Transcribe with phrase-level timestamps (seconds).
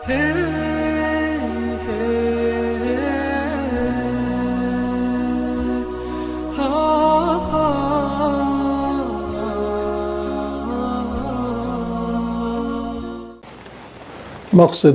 [0.00, 0.12] مقصد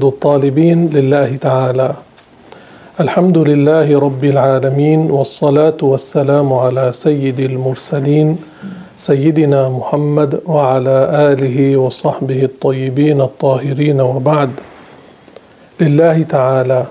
[0.04, 1.94] الطالبين لله تعالى.
[3.00, 8.38] الحمد لله رب العالمين والصلاة والسلام على سيد المرسلين
[8.98, 14.50] سيدنا محمد وعلى آله وصحبه الطيبين الطاهرين وبعد.
[15.80, 16.86] لله تعالى.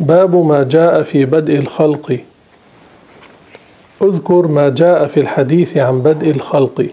[0.00, 2.18] باب ما جاء في بدء الخلق.
[4.02, 6.86] اذكر ما جاء في الحديث عن بدء الخلق.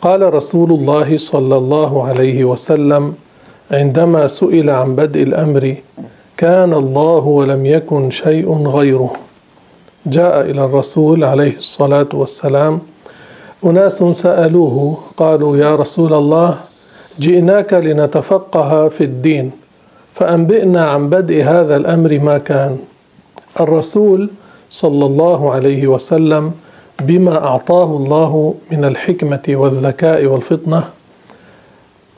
[0.00, 3.14] قال رسول الله صلى الله عليه وسلم
[3.70, 5.74] عندما سئل عن بدء الأمر
[6.36, 9.12] كان الله ولم يكن شيء غيره.
[10.06, 12.80] جاء إلى الرسول عليه الصلاة والسلام
[13.64, 16.58] أناس سألوه قالوا يا رسول الله
[17.20, 19.63] جئناك لنتفقه في الدين.
[20.14, 22.78] فأنبئنا عن بدء هذا الأمر ما كان.
[23.60, 24.30] الرسول
[24.70, 26.52] صلى الله عليه وسلم
[27.02, 30.84] بما أعطاه الله من الحكمة والذكاء والفطنة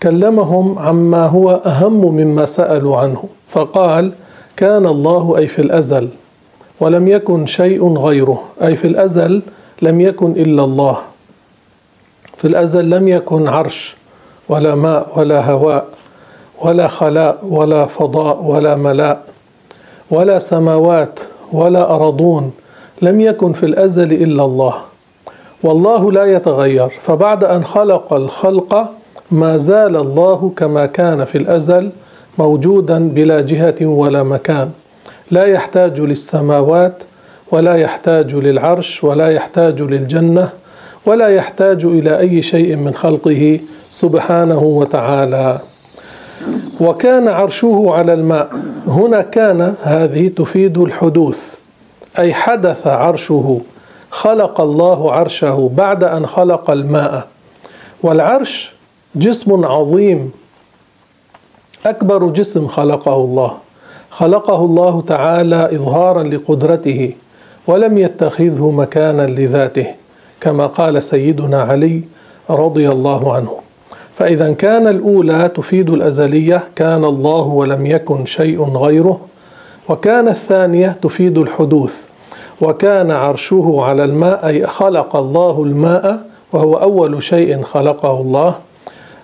[0.02, 4.12] كلمهم عما هو أهم مما سألوا عنه فقال
[4.56, 6.08] كان الله أي في الأزل
[6.80, 9.42] ولم يكن شيء غيره أي في الأزل
[9.82, 10.98] لم يكن إلا الله
[12.36, 13.96] في الأزل لم يكن عرش
[14.48, 15.86] ولا ماء ولا هواء
[16.60, 19.22] ولا خلاء ولا فضاء ولا ملاء
[20.10, 21.20] ولا سماوات
[21.52, 22.52] ولا ارضون
[23.02, 24.74] لم يكن في الأزل إلا الله.
[25.62, 26.88] والله لا يتغير.
[26.88, 28.88] فبعد أن خلق الخلق
[29.30, 31.90] ما زال الله كما كان في الأزل
[32.38, 34.70] موجودا بلا جهة ولا مكان.
[35.30, 37.02] لا يحتاج للسماوات
[37.52, 40.48] ولا يحتاج للعرش ولا يحتاج للجنة
[41.06, 43.60] ولا يحتاج إلى أي شيء من خلقه
[43.90, 45.58] سبحانه وتعالى.
[46.80, 48.50] وكان عرشه على الماء.
[48.86, 51.54] هنا كان هذه تفيد الحدوث
[52.18, 53.60] أي حدث عرشه
[54.10, 57.26] خلق الله عرشه بعد أن خلق الماء.
[58.02, 58.72] والعرش
[59.14, 60.32] جسم عظيم
[61.86, 63.52] أكبر جسم خلقه الله.
[64.10, 67.12] خلقه الله تعالى إظهارا لقدرته
[67.66, 69.86] ولم يتخذه مكانا لذاته
[70.40, 72.02] كما قال سيدنا علي
[72.50, 73.65] رضي الله عنه.
[74.18, 79.20] فإذا كان الأولى تفيد الأزلية كان الله ولم يكن شيء غيره
[79.88, 82.04] وكان الثانية تفيد الحدوث
[82.60, 88.54] وكان عرشه على الماء أي خلق الله الماء وهو أول شيء خلقه الله.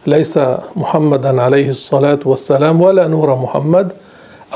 [0.06, 0.38] ليس
[0.76, 3.92] محمدا عليه الصلاة والسلام ولا نور محمد.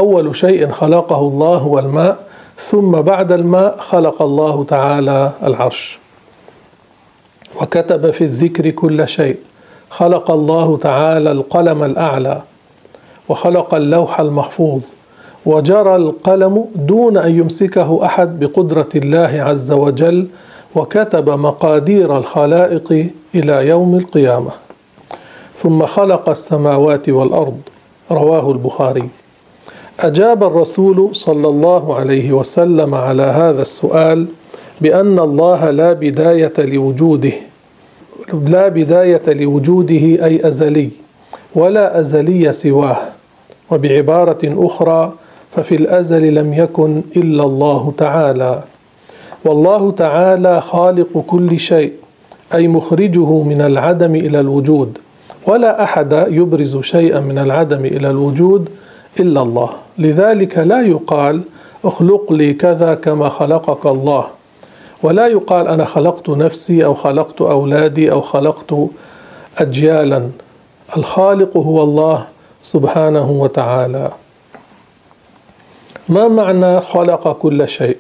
[0.01, 2.17] أول شيء خلقه الله هو الماء
[2.59, 5.99] ثم بعد الماء خلق الله تعالى العرش.
[7.61, 9.37] وكتب في الذكر كل شيء.
[9.91, 12.43] خلق الله تعالى القلم الأعلى
[13.29, 14.81] وخلق اللوح المحفوظ
[15.47, 20.27] وجرى القلم دون أن يمسكه أحد بقدرة الله عز وجل
[20.75, 24.51] وكتب مقادير الخلائق إلى يوم القيامة.
[25.57, 27.61] ثم خلق السماوات والأرض
[28.11, 29.09] رواه البخاري.
[30.01, 34.27] أجاب الرسول صلى الله عليه وسلم على هذا السؤال
[34.81, 37.33] بأن الله لا بداية لوجوده
[38.35, 40.89] لا بداية لوجوده أي أزلي
[41.55, 42.97] ولا أزلي سواه.
[43.71, 45.13] وبعبارة أخرى
[45.57, 48.63] ففي الأزل لم يكن إلا الله تعالى.
[49.45, 51.93] والله تعالى خالق كل شيء
[52.55, 54.99] أي مخرجه من العدم إلى الوجود.
[55.47, 58.69] ولا أحد يبرز شيئا من العدم إلى الوجود
[59.21, 59.71] إلا الله.
[59.99, 61.41] لذلك لا يقال
[61.85, 64.36] اخلق لي كذا كما خلقك الله.
[65.07, 68.75] ولا يقال أنا خلقت نفسي أو خلقت أولادي أو خلقت
[69.59, 70.29] اجيالا.
[70.97, 72.27] الخالق هو الله
[72.65, 74.11] سبحانه وتعالى.
[76.09, 77.97] ما معنى خلق كل شيء؟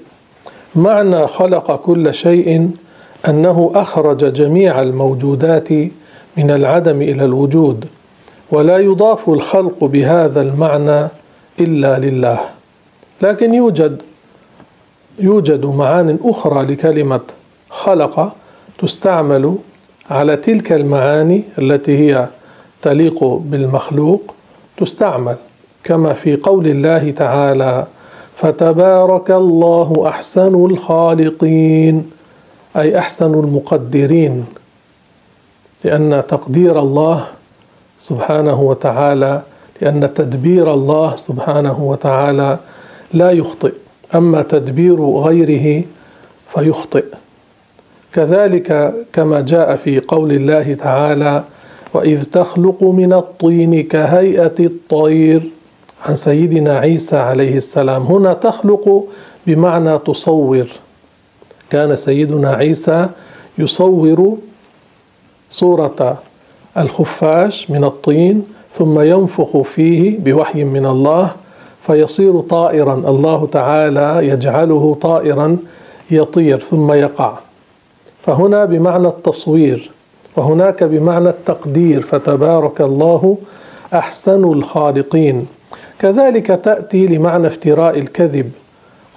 [0.74, 2.70] معنى خلق كل شيء
[3.28, 5.72] أنه أخرج جميع الموجودات
[6.36, 7.84] من العدم إلى الوجود
[8.50, 11.08] ولا يضاف الخلق بهذا المعنى
[11.60, 12.40] إلا لله.
[13.22, 14.02] لكن يوجد
[15.18, 17.20] يوجد معان أخرى لكلمة
[17.70, 18.32] خلق
[18.78, 19.54] تستعمل
[20.10, 22.28] على تلك المعاني التي هي
[22.82, 24.34] تليق بالمخلوق
[24.76, 25.36] تستعمل
[25.84, 27.86] كما في قول الله تعالى
[28.36, 32.10] فتبارك الله أحسن الخالقين
[32.76, 34.44] أي أحسن المقدرين
[35.84, 37.24] لأن تقدير الله
[38.00, 39.42] سبحانه وتعالى
[39.82, 42.58] لأن تدبير الله سبحانه وتعالى
[43.14, 43.72] لا يخطئ.
[44.14, 45.84] أما تدبير غيره
[46.54, 47.04] فيخطئ.
[48.12, 51.44] كذلك كما جاء في قول الله تعالى
[51.94, 55.42] واذ تخلق من الطين كهيئه الطير.
[56.06, 58.02] عن سيدنا عيسى عليه السلام.
[58.02, 59.04] هنا تخلق
[59.46, 60.66] بمعنى تصور.
[61.70, 63.08] كان سيدنا عيسى
[63.58, 64.36] يصور
[65.50, 66.18] صورة
[66.78, 71.30] الخفاش من الطين ثم ينفخ فيه بوحي من الله
[71.86, 72.94] فيصير طائرا.
[72.94, 75.56] الله تعالى يجعله طائرا
[76.10, 77.32] يطير ثم يقع.
[78.22, 79.90] فهنا بمعنى التصوير
[80.36, 83.36] وهناك بمعنى التقدير فتبارك الله
[83.94, 85.46] أحسن الخالقين.
[85.98, 88.50] كذلك تأتي لمعنى افتراء الكذب.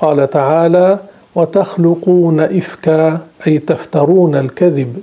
[0.02, 1.00] قال تعالى
[1.36, 5.02] وتخلقون إفكا أي تفترون الكذب.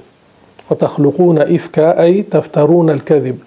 [0.70, 3.38] وتخلقون إفكا أي تفترون الكذب.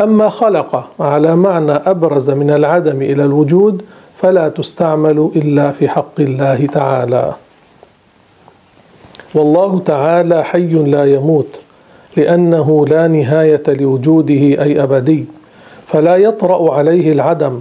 [0.00, 3.82] أما خلق على معنى أبرز من العدم إلى الوجود
[4.22, 7.32] فلا تستعمل إلا في حق الله تعالى.
[9.34, 11.60] والله تعالى حي لا يموت
[12.16, 15.24] لأنه لا نهاية لوجوده أي أبدي
[15.86, 17.60] فلا يطرأ عليه العدم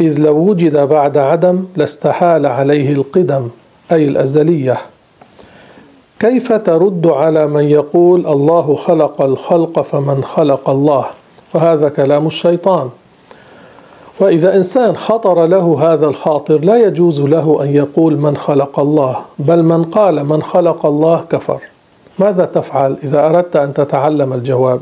[0.00, 3.48] إذ لو وجد بعد عدم لاستحال عليه القدم
[3.92, 4.76] أي الأزلية.
[6.20, 11.06] كيف ترد على من يقول الله خلق الخلق فمن خلق الله؟
[11.54, 12.88] وهذا كلام الشيطان.
[14.20, 19.62] وإذا إنسان خطر له هذا الخاطر لا يجوز له أن يقول من خلق الله بل
[19.62, 21.60] من قال من خلق الله كفر.
[22.18, 24.80] ماذا تفعل إذا أردت أن تتعلم الجواب؟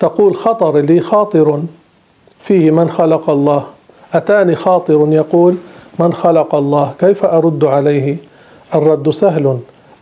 [0.00, 1.62] تقول خطر لي خاطر
[2.38, 3.64] فيه من خلق الله.
[4.14, 5.56] أتاني خاطر يقول
[5.98, 8.16] من خلق الله كيف أرد عليه؟
[8.74, 9.58] الرد سهل.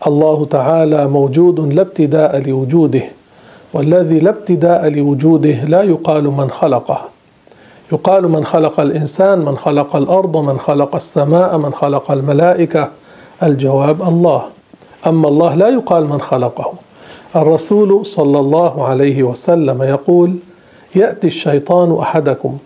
[0.07, 3.03] الله تعالى موجود لا ابتداء لوجوده.
[3.73, 7.01] والذي لا ابتداء لوجوده لا يقال من خلقه.
[7.93, 12.89] يقال من خلق الإنسان من خلق الأرض من خلق السماء من خلق الملائكة.
[13.43, 14.43] الجواب الله.
[15.07, 16.73] أما الله لا يقال من خلقه.
[17.37, 20.37] الرسول صلى الله عليه وسلم يقول
[20.95, 22.59] يأتي الشيطان أحدكم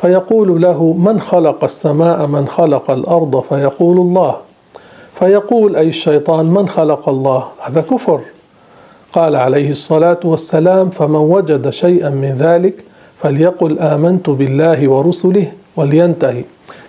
[0.00, 4.36] فيقول له من خلق السماء من خلق الأرض؟ فيقول الله.
[5.14, 8.20] فيقول أي الشيطان من خلق الله؟ هذا كفر.
[9.12, 12.74] قال عليه الصلاة والسلام فمن وجد شيئا من ذلك
[13.22, 16.44] فليقل آمنت بالله ورسله ولينتهي.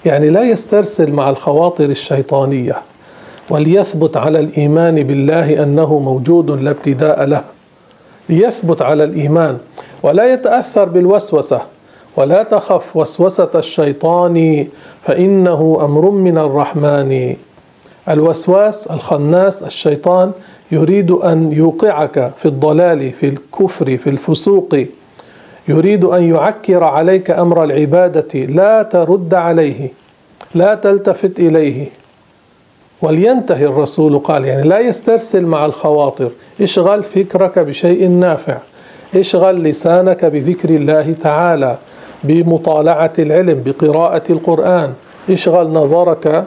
[0.06, 2.76] يعني لا يسترسل مع الخواطر الشيطانية
[3.50, 7.44] وليثبت على الإيمان بالله أنه موجود لا ابتداء له.
[8.30, 9.58] ليثبت على الإيمان
[10.04, 11.62] ولا يتأثر بالوسوسة
[12.18, 14.68] ولا تخف وسوسة الشيطان
[15.04, 17.36] فإنه أمر من الرحمن.
[18.10, 20.32] الوسواس الخناس الشيطان
[20.72, 24.76] يريد أن يوقعك في الضلال في الكفر في الفسوق.
[25.68, 29.90] يريد أن يعكر عليك أمر العبادة لا ترد عليه
[30.56, 31.88] لا تلتفت إليه.
[33.02, 36.30] ولينتهي الرسول قال يعني لا يسترسل مع الخواطر.
[36.62, 38.58] اشغل فكرك بشيء نافع.
[39.16, 41.78] اشغل لسانك بذكر الله تعالى
[42.24, 44.94] بمطالعة العلم بقراءة القرآن.
[45.30, 46.46] اشغل نظرك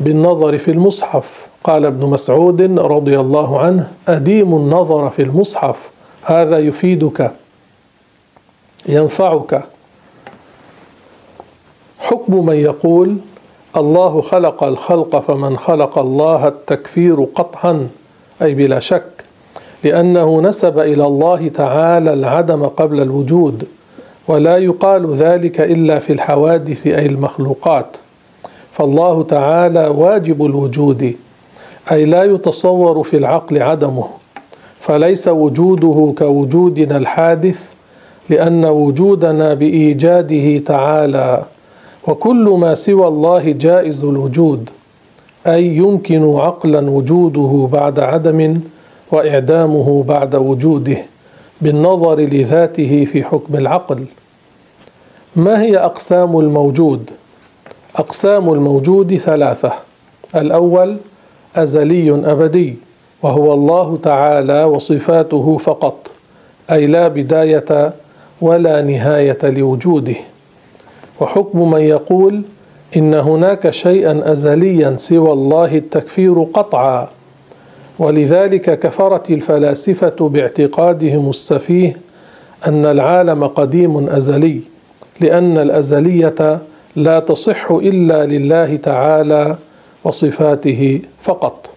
[0.00, 1.43] بالنظر في المصحف.
[1.64, 5.76] قال ابن مسعود رضي الله عنه أديم النظر في المصحف
[6.22, 7.30] هذا يفيدك
[8.88, 9.62] ينفعك.
[11.98, 13.16] حكم من يقول
[13.76, 17.88] الله خلق الخلق فمن خلق الله التكفير قطعا
[18.42, 19.24] أي بلا شك
[19.84, 23.68] لأنه نسب إلى الله تعالى العدم قبل الوجود
[24.28, 27.96] ولا يقال ذلك إلا في الحوادث أي المخلوقات.
[28.72, 31.14] فالله تعالى واجب الوجود.
[31.92, 34.04] أي لا يتصور في العقل عدمه
[34.80, 37.72] فليس وجوده كوجودنا الحادث
[38.30, 41.42] لأن وجودنا بإيجاده تعالى
[42.08, 44.70] وكل ما سوى الله جائز الوجود
[45.46, 48.60] أي يمكن عقلا وجوده بعد عدم
[49.12, 50.96] وإعدامه بعد وجوده
[51.60, 54.04] بالنظر لذاته في حكم العقل.
[55.36, 57.10] ما هي أقسام الموجود؟
[57.96, 59.72] أقسام الموجود ثلاثة
[60.34, 60.96] الأول
[61.56, 62.74] أزلي أبدي
[63.22, 66.10] وهو الله تعالى وصفاته فقط
[66.70, 67.92] أي لا بداية
[68.40, 70.14] ولا نهاية لوجوده.
[71.20, 72.42] وحكم من يقول
[72.96, 77.08] إن هناك شيئا ازليا سوى الله التكفير قطعا
[77.98, 81.96] ولذلك كفرت الفلاسفة باعتقادهم السفيه
[82.66, 84.60] أن العالم قديم أزلي
[85.20, 86.58] لأن الأزلية
[86.96, 89.56] لا تصح إلا لله تعالى
[90.04, 91.70] وصفاته فقط.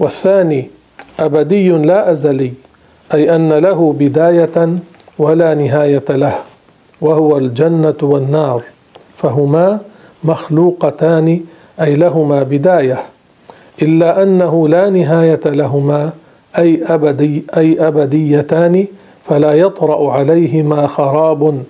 [0.00, 0.70] والثاني
[1.20, 2.52] أبدي لا أزلي
[3.14, 4.68] أي أن له بداية
[5.18, 6.34] ولا نهاية له
[7.00, 8.62] وهو الجنة والنار
[9.16, 9.78] فهما
[10.24, 11.40] مخلوقتان
[11.80, 13.02] أي لهما بداية
[13.82, 16.10] إلا أنه لا نهاية لهما
[16.58, 18.86] أي أبدي أي أبديتان
[19.28, 21.62] فلا يطرأ عليهما خراب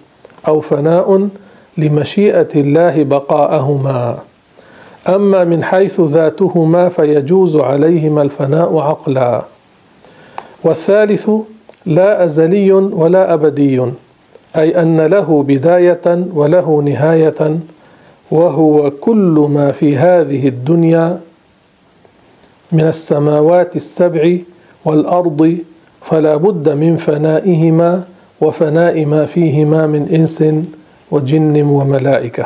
[0.49, 1.29] أو فناء
[1.79, 4.19] لمشيئة الله بقاءهما.
[5.09, 9.43] أما من حيث ذاتهما فيجوز عليهما الفناء عقلا.
[10.65, 11.31] والثالث
[11.87, 13.83] لا أزلي ولا أبدي
[14.57, 17.59] أي أن له بداية وله نهاية
[18.31, 21.21] وهو كل ما في هذه الدنيا
[22.73, 24.38] من السماوات السبع
[24.85, 25.59] والأرض
[26.03, 28.05] فلا بد من فنائهما
[28.41, 30.45] وفناء ما فيهما من إنس
[31.11, 32.45] وجن وملائكة.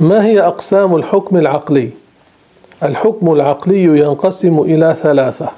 [0.00, 1.90] ما هي أقسام الحكم العقلي؟
[2.82, 5.48] الحكم العقلي ينقسم إلى ثلاثة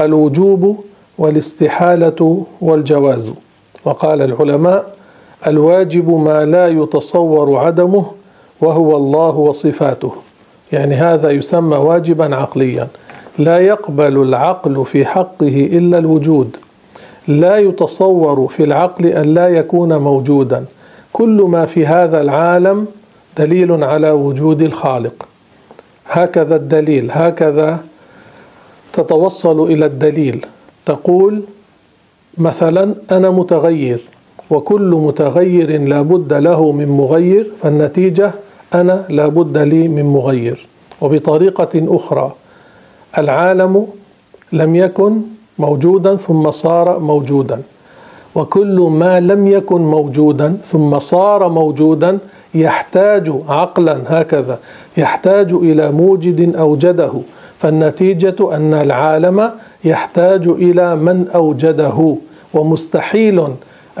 [0.00, 0.84] الوجوب
[1.18, 3.32] والاستحالة والجواز.
[3.84, 4.96] وقال العلماء
[5.46, 8.04] الواجب ما لا يتصور عدمه
[8.60, 10.12] وهو الله وصفاته.
[10.72, 12.88] يعني هذا يسمى واجبا عقليا.
[13.38, 16.56] لا يقبل العقل في حقه إلا الوجود.
[17.28, 20.64] لا يتصور في العقل أن لا يكون موجودا.
[21.12, 22.86] كل ما في هذا العالم
[23.38, 25.28] دليل على وجود الخالق.
[26.06, 27.78] هكذا الدليل هكذا
[28.92, 30.46] تتوصل إلى الدليل.
[30.86, 31.42] تقول
[32.38, 34.00] مثلا أنا متغير
[34.50, 38.30] وكل متغير لابد له من مغير فالنتيجة
[38.74, 40.66] أنا لابد لي من مغير.
[41.00, 42.32] وبطريقة أخرى
[43.18, 43.86] العالم
[44.52, 45.20] لم يكن
[45.58, 47.62] موجودا ثم صار موجودا.
[48.34, 52.18] وكل ما لم يكن موجودا ثم صار موجودا
[52.54, 54.58] يحتاج عقلا هكذا
[54.96, 57.12] يحتاج إلى موجد أوجده.
[57.58, 59.50] فالنتيجة أن العالم
[59.84, 62.16] يحتاج إلى من أوجده
[62.54, 63.40] ومستحيل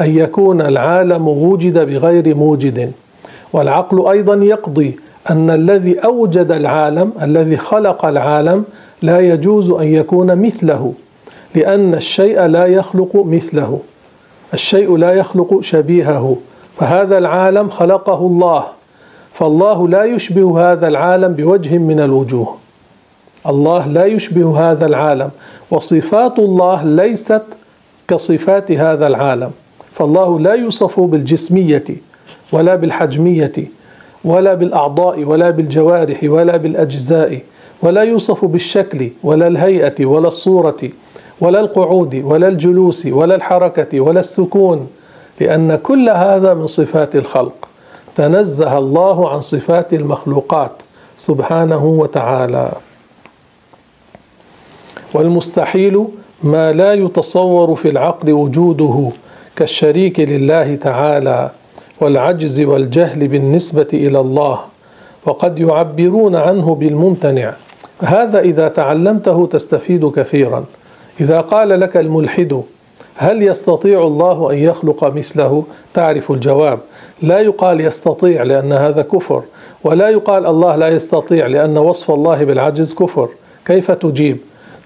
[0.00, 2.92] أن يكون العالم وجد بغير موجد.
[3.52, 4.96] والعقل أيضا يقضي
[5.30, 8.64] أن الذي أوجد العالم الذي خلق العالم
[9.02, 10.92] لا يجوز أن يكون مثله
[11.54, 13.80] لأن الشيء لا يخلق مثله.
[14.54, 16.36] الشيء لا يخلق شبيهه.
[16.76, 18.64] فهذا العالم خلقه الله
[19.32, 22.56] فالله لا يشبه هذا العالم بوجه من الوجوه.
[23.46, 25.30] الله لا يشبه هذا العالم
[25.70, 27.42] وصفات الله ليست
[28.08, 29.50] كصفات هذا العالم.
[29.92, 31.84] فالله لا يوصف بالجسمية
[32.52, 33.52] ولا بالحجمية
[34.24, 37.40] ولا بالأعضاء ولا بالجوارح ولا بالأجزاء
[37.82, 40.82] ولا يوصف بالشكل ولا الهيئة ولا الصورة
[41.40, 44.88] ولا القعود ولا الجلوس ولا الحركة ولا السكون.
[45.42, 47.68] لأن كل هذا من صفات الخلق.
[48.16, 50.72] تنزه الله عن صفات المخلوقات
[51.18, 52.72] سبحانه وتعالى.
[55.14, 56.04] والمستحيل
[56.42, 59.08] ما لا يتصور في العقل وجوده
[59.56, 61.50] كالشريك لله تعالى
[62.00, 64.58] والعجز والجهل بالنسبة إلى الله
[65.26, 67.52] وقد يعبرون عنه بالممتنع.
[68.02, 70.64] هذا إذا تعلمته تستفيد كثيرا.
[71.20, 72.62] إذا قال لك الملحد
[73.16, 75.64] هل يستطيع الله أن يخلق مثله؟
[75.94, 76.78] تعرف الجواب.
[77.22, 79.42] لا يقال يستطيع لأن هذا كفر
[79.84, 83.28] ولا يقال الله لا يستطيع لأن وصف الله بالعجز كفر.
[83.64, 84.36] كيف تجيب؟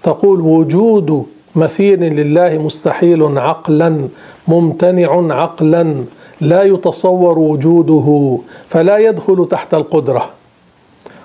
[0.02, 4.08] تقول وجود مثيل لله مستحيل عقلا
[4.48, 6.04] ممتنع عقلا
[6.40, 10.28] لا يتصور وجوده فلا يدخل تحت القدرة.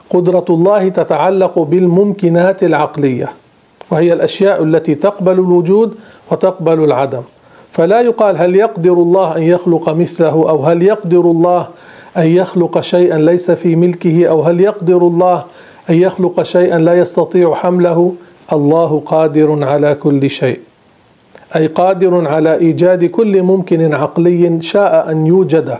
[0.09, 3.29] قدرة الله تتعلق بالممكنات العقلية
[3.91, 5.95] وهي الأشياء التي تقبل الوجود
[6.31, 7.21] وتقبل العدم.
[7.71, 11.67] فلا يقال هل يقدر الله أن يخلق مثله أو هل يقدر الله
[12.17, 15.43] أن يخلق شيئا ليس في ملكه أو هل يقدر الله
[15.89, 18.13] أن يخلق شيئا لا يستطيع حمله.
[18.53, 20.59] الله قادر على كل شيء.
[21.55, 25.77] أي قادر على إيجاد كل ممكن عقلي شاء أن يوجد.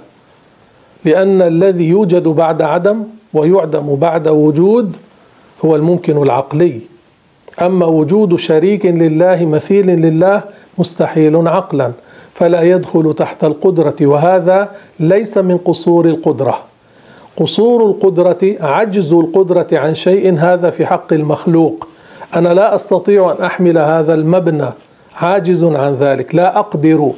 [1.06, 3.04] لأن الذي يوجد بعد عدم
[3.34, 4.96] ويعدم بعد وجود
[5.66, 6.91] هو الممكن العقلي.
[7.62, 10.42] أما وجود شريك لله مثيل لله
[10.78, 11.92] مستحيل عقلا
[12.34, 16.60] فلا يدخل تحت القدرة وهذا ليس من قصور القدرة.
[17.38, 21.88] قصور القدرة عجز القدرة عن شيء هذا في حق المخلوق.
[22.36, 24.70] أنا لا أستطيع أن أحمل هذا المبنى
[25.18, 27.12] عاجز عن ذلك لا أقدر.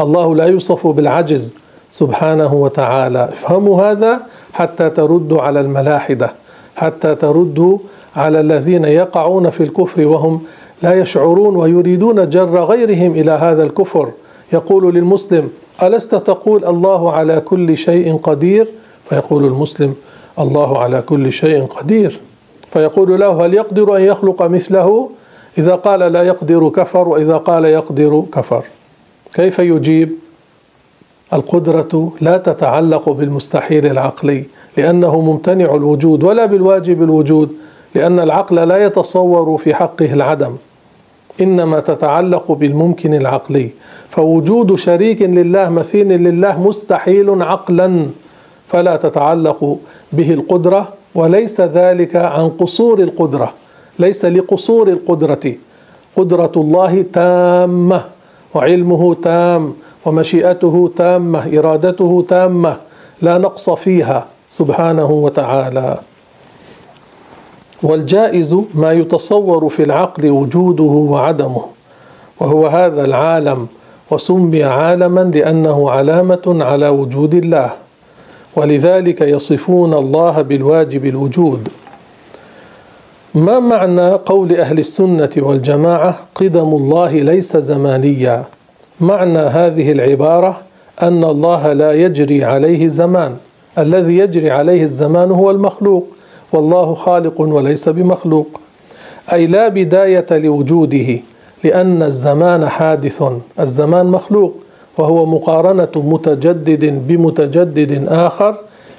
[0.00, 1.56] الله لا يوصف بالعجز
[1.92, 3.24] سبحانه وتعالى.
[3.24, 4.20] افهموا هذا
[4.52, 6.32] حتى تردوا على الملاحدة
[6.76, 7.78] حتى تردوا
[8.16, 10.40] على الذين يقعون في الكفر وهم
[10.82, 14.08] لا يشعرون ويريدون جر غيرهم إلى هذا الكفر.
[14.52, 15.50] يقول للمسلم
[15.82, 18.68] ألست تقول الله على كل شيء قدير؟
[19.08, 19.94] فيقول المسلم
[20.38, 22.18] الله على كل شيء قدير.
[22.72, 25.10] فيقول له هل يقدر أن يخلق مثله؟
[25.58, 28.64] إذا قال لا يقدر كفر وإذا قال يقدر كفر.
[29.34, 30.12] كيف يجيب؟
[31.32, 34.44] القدرة لا تتعلق بالمستحيل العقلي
[34.76, 37.56] لأنه ممتنع الوجود ولا بالواجب الوجود.
[37.94, 40.56] لأن العقل لا يتصور في حقه العدم
[41.40, 43.70] إنما تتعلق بالممكن العقلي.
[44.10, 48.06] فوجود شريك لله مثيل لله مستحيل عقلا
[48.68, 49.78] فلا تتعلق
[50.12, 50.88] به القدرة.
[51.14, 53.52] وليس ذلك عن قصور القدرة
[53.98, 55.54] ليس لقصور القدرة.
[56.16, 58.00] قدرة الله تامة
[58.54, 59.74] وعلمه تام
[60.06, 62.76] ومشيئته تامة إرادته تامة
[63.22, 65.98] لا نقص فيها سبحانه وتعالى.
[67.82, 71.62] والجائز ما يتصور في العقل وجوده وعدمه
[72.40, 73.66] وهو هذا العالم
[74.10, 77.70] وسمي عالما لأنه علامة على وجود الله
[78.56, 81.68] ولذلك يصفون الله بالواجب الوجود.
[83.34, 88.44] ما معنى قول أهل السنة والجماعة قدم الله ليس زمانيا؟
[89.00, 90.60] معنى هذه العبارة
[91.02, 93.36] أن الله لا يجري عليه زمان
[93.78, 96.06] الذي يجري عليه الزمان هو المخلوق.
[96.52, 98.60] والله خالق وليس بمخلوق.
[99.32, 101.18] أي لا بداية لوجوده
[101.64, 103.22] لأن الزمان حادث
[103.60, 104.54] الزمان مخلوق
[104.98, 108.56] وهو مقارنة متجدد بمتجدد آخر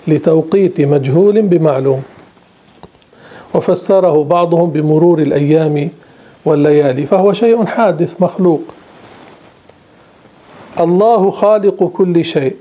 [0.08, 2.04] لتوقيت مجهول بمعلوم.
[3.54, 5.90] وفسره بعضهم بمرور الأيام
[6.46, 8.62] والليالي فهو شيء حادث مخلوق.
[10.80, 12.56] الله خالق كل شيء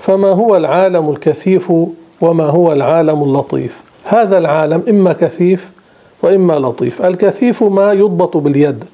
[0.00, 1.72] فما هو العالم الكثيف
[2.20, 5.68] وما هو العالم اللطيف؟ هذا العالم إما كثيف
[6.22, 7.02] وإما لطيف.
[7.02, 8.84] الكثيف ما يضبط باليد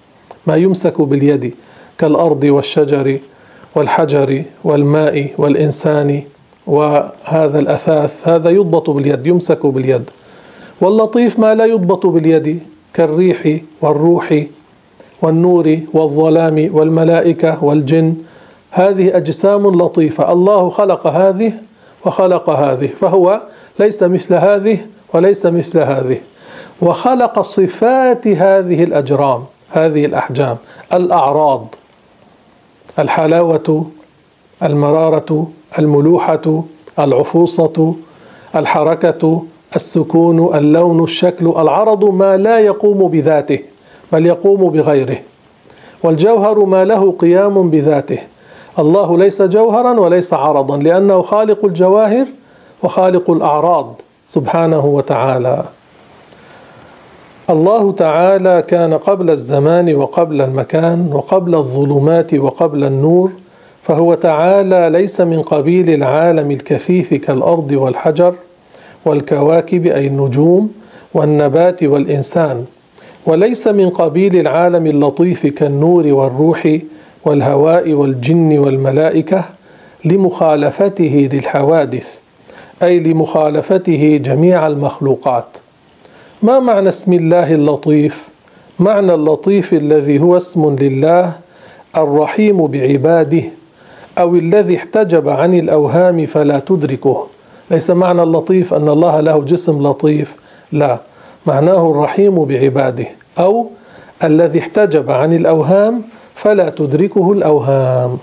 [0.47, 1.55] ما يمسك باليد
[1.99, 3.19] كالأرض والشجر
[3.75, 6.23] والحجر والماء والإنسان
[6.67, 10.11] وهذا الأثاث هذا يضبط باليد يمسك باليد.
[10.81, 12.61] واللطيف ما لا يضبط باليد
[12.95, 14.45] كالريح والروح
[15.23, 18.15] والنور والظلام والملائكة والجن.
[18.71, 20.33] هذه أجسام لطيفة.
[20.33, 21.53] الله خلق هذه
[22.07, 23.41] وخلق هذه فهو
[23.81, 24.79] ليس مثل هذه
[25.15, 26.19] وليس مثل هذه.
[26.83, 30.57] وخلق صفات هذه الأجرام هذه الأحجام.
[30.93, 31.75] الأعراض
[32.99, 33.87] الحلاوة
[34.63, 36.63] المرارة الملوحة
[36.99, 37.95] العفوصة
[38.57, 39.43] الحركة
[39.77, 43.59] السكون اللون الشكل العرض ما لا يقوم بذاته
[44.13, 45.19] بل يقوم بغيره.
[46.03, 48.19] والجوهر ما له قيام بذاته.
[48.79, 52.27] الله ليس جوهرا وليس عرضا لأنه خالق الجواهر
[52.83, 53.95] وخالق الأعراض.
[54.27, 55.65] سبحانه وتعالى.
[57.51, 63.31] الله تعالى كان قبل الزمان وقبل المكان وقبل الظلمات وقبل النور
[63.83, 68.35] فهو تعالى ليس من قبيل العالم الكثيف كالأرض والحجر
[69.05, 70.73] والكواكب أي النجوم
[71.15, 72.65] والنبات والإنسان
[73.27, 76.79] وليس من قبيل العالم اللطيف كالنور والروح
[77.25, 79.45] والهواء والجن والملائكة
[80.05, 82.24] لمخالفته للحوادث.
[82.83, 85.47] أي لمخالفته جميع المخلوقات.
[86.43, 88.29] ما معنى اسم الله اللطيف؟
[88.79, 91.33] معنى اللطيف الذي هو اسم لله
[91.97, 93.43] الرحيم بعباده
[94.19, 97.27] أو الذي احتجب عن الأوهام فلا تدركه.
[97.71, 100.35] ليس معنى اللطيف أن الله له جسم لطيف
[100.73, 100.99] لا.
[101.47, 103.07] معناه الرحيم بعباده
[103.39, 103.67] أو
[104.25, 106.03] الذي احتجب عن الأوهام
[106.35, 108.19] فلا تدركه الأوهام.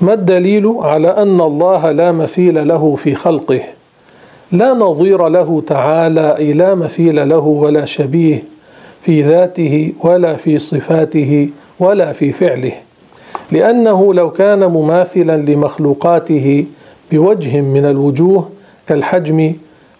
[0.00, 3.60] ما الدليل على أن الله لا مثيل له في خلقه؟
[4.52, 8.42] لا نظير له تعالى أي لا مثيل له ولا شبيه
[9.02, 11.48] في ذاته ولا في صفاته
[11.80, 12.72] ولا في فعله.
[13.52, 16.64] لأنه لو كان مماثلا لمخلوقاته
[17.12, 18.48] بوجه من الوجوه
[18.86, 19.52] كالحجم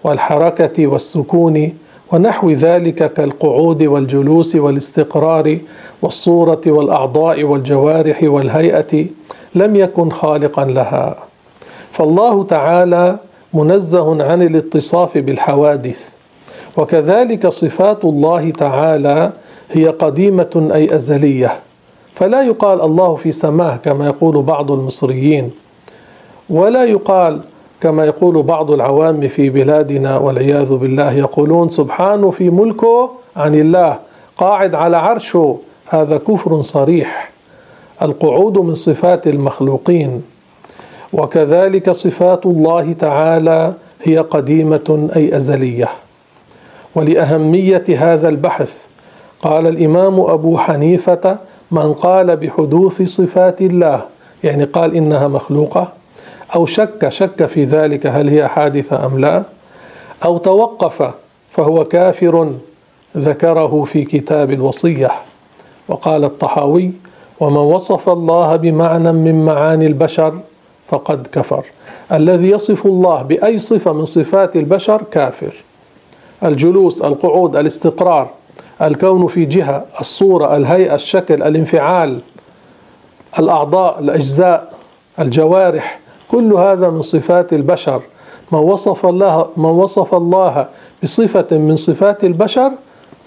[0.04, 1.72] والحركة والسكون
[2.12, 5.58] ونحو ذلك كالقعود والجلوس والاستقرار
[6.02, 9.06] والصورة والأعضاء والجوارح والهيئة
[9.54, 11.16] لم يكن خالقا لها.
[11.92, 13.16] فالله تعالى
[13.54, 16.08] منزه عن الاتصاف بالحوادث.
[16.76, 19.32] وكذلك صفات الله تعالى
[19.70, 21.52] هي قديمة أي أزلية.
[22.14, 25.50] فلا يقال الله في سماه كما يقول بعض المصريين.
[26.50, 27.40] ولا يقال
[27.80, 33.96] كما يقول بعض العوام في بلادنا والعياذ بالله يقولون سبحانه في ملكه عن الله
[34.36, 37.30] قاعد على عرشه هذا كفر صريح.
[38.02, 40.22] القعود من صفات المخلوقين
[41.12, 45.88] وكذلك صفات الله تعالى هي قديمة أي أزلية.
[46.94, 48.72] ولأهمية هذا البحث
[49.40, 51.36] قال الإمام أبو حنيفة
[51.70, 54.02] من قال بحدوث صفات الله
[54.44, 55.92] يعني قال إنها مخلوقة
[56.54, 59.42] أو شك شك في ذلك هل هي حادثة أم لا
[60.24, 61.10] أو توقف
[61.52, 62.52] فهو كافر
[63.16, 65.10] ذكره في كتاب الوصية.
[65.88, 66.92] وقال الطحاوي
[67.40, 70.38] ومن وصف الله بمعنى من معاني البشر
[70.88, 71.64] فقد كفر.
[72.12, 75.52] الذي يصف الله بأي صفة من صفات البشر كافر.
[76.42, 78.30] الجلوس القعود الاستقرار
[78.82, 82.20] الكون في جهة الصورة الهيئة الشكل الانفعال
[83.38, 84.72] الأعضاء الأجزاء
[85.18, 88.02] الجوارح كل هذا من صفات البشر.
[88.52, 90.66] من وصف الله من وصف الله
[91.02, 92.72] بصفة من صفات البشر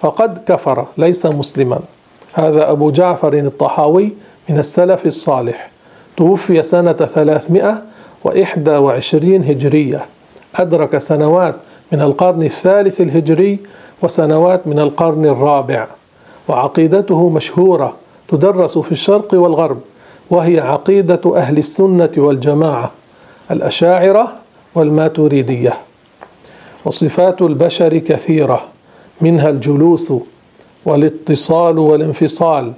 [0.01, 1.79] فقد كفر ليس مسلما.
[2.33, 4.11] هذا أبو جعفر الطحاوي
[4.49, 5.69] من السلف الصالح
[6.17, 10.05] توفي سنة 321 هجرية.
[10.55, 11.55] أدرك سنوات
[11.91, 13.59] من القرن الثالث الهجري
[14.01, 15.87] وسنوات من القرن الرابع.
[16.47, 17.95] وعقيدته مشهورة
[18.27, 19.79] تدرس في الشرق والغرب
[20.29, 22.91] وهي عقيدة أهل السنة والجماعة
[23.51, 24.33] الأشاعرة
[24.75, 25.73] والماتريدية.
[26.85, 28.61] وصفات البشر كثيرة
[29.21, 30.13] منها الجلوس
[30.85, 32.73] والاتصال والانفصال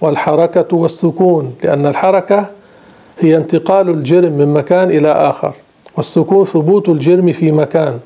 [0.00, 2.46] والحركة والسكون لأن الحركة
[3.20, 5.52] هي انتقال الجرم من مكان إلى آخر
[5.96, 7.98] والسكون ثبوت الجرم في مكان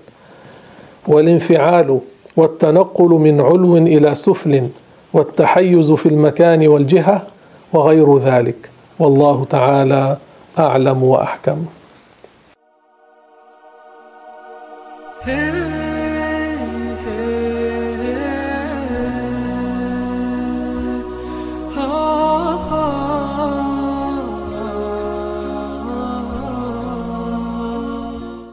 [1.07, 2.01] والانفعال
[2.37, 4.69] والتنقل من علو إلى سفل
[5.13, 7.23] والتحيز في المكان والجهة
[7.73, 8.71] وغير ذلك.
[8.99, 10.17] والله تعالى
[10.59, 11.57] أعلم وأحكم.